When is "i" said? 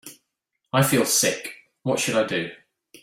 0.73-0.81, 2.15-2.23